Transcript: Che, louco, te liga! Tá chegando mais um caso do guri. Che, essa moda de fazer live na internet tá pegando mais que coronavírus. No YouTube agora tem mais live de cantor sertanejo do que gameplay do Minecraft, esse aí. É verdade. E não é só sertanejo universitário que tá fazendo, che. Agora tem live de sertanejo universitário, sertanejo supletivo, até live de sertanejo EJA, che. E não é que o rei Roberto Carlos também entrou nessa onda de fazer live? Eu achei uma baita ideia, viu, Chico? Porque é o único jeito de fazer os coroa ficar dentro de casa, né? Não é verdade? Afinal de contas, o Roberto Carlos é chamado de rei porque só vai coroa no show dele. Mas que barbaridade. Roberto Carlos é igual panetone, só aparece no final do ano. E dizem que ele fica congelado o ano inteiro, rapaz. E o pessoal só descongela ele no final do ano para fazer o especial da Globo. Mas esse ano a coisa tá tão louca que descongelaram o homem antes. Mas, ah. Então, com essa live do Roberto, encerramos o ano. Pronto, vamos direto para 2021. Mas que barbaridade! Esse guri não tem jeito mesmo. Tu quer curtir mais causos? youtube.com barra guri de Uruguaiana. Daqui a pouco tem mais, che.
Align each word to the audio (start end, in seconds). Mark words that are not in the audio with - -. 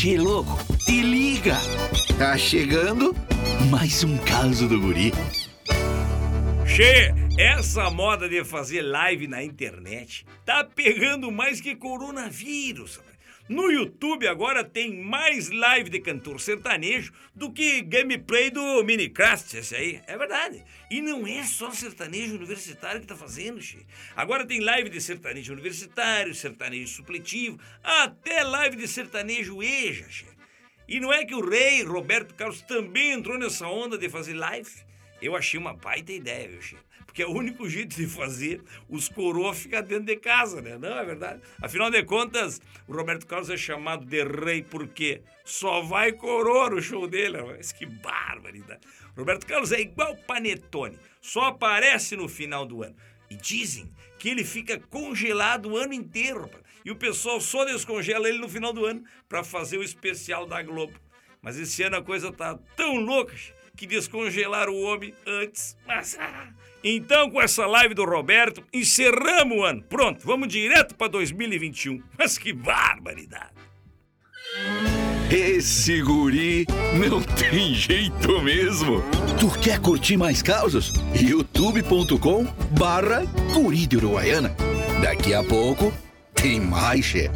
Che, 0.00 0.16
louco, 0.16 0.56
te 0.86 1.02
liga! 1.02 1.56
Tá 2.16 2.38
chegando 2.38 3.12
mais 3.68 4.04
um 4.04 4.16
caso 4.18 4.68
do 4.68 4.80
guri. 4.80 5.10
Che, 6.64 7.12
essa 7.36 7.90
moda 7.90 8.28
de 8.28 8.44
fazer 8.44 8.82
live 8.82 9.26
na 9.26 9.42
internet 9.42 10.24
tá 10.44 10.62
pegando 10.62 11.32
mais 11.32 11.60
que 11.60 11.74
coronavírus. 11.74 13.00
No 13.48 13.72
YouTube 13.72 14.28
agora 14.28 14.62
tem 14.62 15.02
mais 15.02 15.48
live 15.50 15.88
de 15.88 16.00
cantor 16.00 16.38
sertanejo 16.38 17.14
do 17.34 17.50
que 17.50 17.80
gameplay 17.80 18.50
do 18.50 18.84
Minecraft, 18.84 19.56
esse 19.56 19.74
aí. 19.74 20.02
É 20.06 20.18
verdade. 20.18 20.62
E 20.90 21.00
não 21.00 21.26
é 21.26 21.42
só 21.44 21.70
sertanejo 21.70 22.34
universitário 22.34 23.00
que 23.00 23.06
tá 23.06 23.16
fazendo, 23.16 23.58
che. 23.62 23.86
Agora 24.14 24.46
tem 24.46 24.60
live 24.60 24.90
de 24.90 25.00
sertanejo 25.00 25.54
universitário, 25.54 26.34
sertanejo 26.34 26.88
supletivo, 26.88 27.58
até 27.82 28.44
live 28.44 28.76
de 28.76 28.86
sertanejo 28.86 29.62
EJA, 29.62 30.10
che. 30.10 30.26
E 30.86 31.00
não 31.00 31.10
é 31.10 31.24
que 31.24 31.34
o 31.34 31.46
rei 31.46 31.82
Roberto 31.82 32.34
Carlos 32.34 32.60
também 32.60 33.12
entrou 33.12 33.38
nessa 33.38 33.66
onda 33.66 33.96
de 33.96 34.10
fazer 34.10 34.34
live? 34.34 34.70
Eu 35.20 35.36
achei 35.36 35.58
uma 35.58 35.74
baita 35.74 36.12
ideia, 36.12 36.48
viu, 36.48 36.62
Chico? 36.62 36.82
Porque 37.04 37.22
é 37.22 37.26
o 37.26 37.32
único 37.32 37.68
jeito 37.68 37.96
de 37.96 38.06
fazer 38.06 38.62
os 38.88 39.08
coroa 39.08 39.54
ficar 39.54 39.80
dentro 39.80 40.04
de 40.04 40.16
casa, 40.16 40.60
né? 40.60 40.78
Não 40.78 40.96
é 40.96 41.04
verdade? 41.04 41.40
Afinal 41.60 41.90
de 41.90 42.04
contas, 42.04 42.60
o 42.86 42.94
Roberto 42.94 43.26
Carlos 43.26 43.50
é 43.50 43.56
chamado 43.56 44.04
de 44.04 44.22
rei 44.22 44.62
porque 44.62 45.22
só 45.44 45.80
vai 45.80 46.12
coroa 46.12 46.70
no 46.70 46.82
show 46.82 47.08
dele. 47.08 47.42
Mas 47.42 47.72
que 47.72 47.86
barbaridade. 47.86 48.80
Roberto 49.16 49.46
Carlos 49.46 49.72
é 49.72 49.80
igual 49.80 50.16
panetone, 50.16 50.98
só 51.20 51.46
aparece 51.46 52.14
no 52.14 52.28
final 52.28 52.64
do 52.64 52.82
ano. 52.84 52.94
E 53.30 53.34
dizem 53.34 53.90
que 54.18 54.28
ele 54.28 54.44
fica 54.44 54.78
congelado 54.78 55.70
o 55.70 55.76
ano 55.76 55.94
inteiro, 55.94 56.42
rapaz. 56.42 56.62
E 56.84 56.90
o 56.90 56.96
pessoal 56.96 57.40
só 57.40 57.64
descongela 57.64 58.28
ele 58.28 58.38
no 58.38 58.48
final 58.48 58.72
do 58.72 58.84
ano 58.84 59.02
para 59.28 59.42
fazer 59.42 59.78
o 59.78 59.82
especial 59.82 60.46
da 60.46 60.62
Globo. 60.62 60.94
Mas 61.42 61.58
esse 61.58 61.82
ano 61.82 61.96
a 61.96 62.02
coisa 62.02 62.32
tá 62.32 62.58
tão 62.76 62.96
louca 62.96 63.34
que 63.78 63.86
descongelaram 63.86 64.74
o 64.74 64.82
homem 64.82 65.14
antes. 65.24 65.76
Mas, 65.86 66.18
ah. 66.20 66.48
Então, 66.82 67.30
com 67.30 67.40
essa 67.40 67.64
live 67.64 67.94
do 67.94 68.04
Roberto, 68.04 68.62
encerramos 68.72 69.56
o 69.56 69.64
ano. 69.64 69.82
Pronto, 69.84 70.26
vamos 70.26 70.48
direto 70.48 70.96
para 70.96 71.08
2021. 71.08 72.02
Mas 72.18 72.36
que 72.36 72.52
barbaridade! 72.52 73.52
Esse 75.30 76.02
guri 76.02 76.66
não 77.08 77.22
tem 77.22 77.74
jeito 77.74 78.42
mesmo. 78.42 79.02
Tu 79.38 79.60
quer 79.60 79.78
curtir 79.78 80.16
mais 80.16 80.42
causos? 80.42 80.92
youtube.com 81.14 82.44
barra 82.76 83.24
guri 83.52 83.86
de 83.86 83.96
Uruguaiana. 83.96 84.54
Daqui 85.02 85.34
a 85.34 85.44
pouco 85.44 85.92
tem 86.34 86.60
mais, 86.60 87.04
che. 87.04 87.30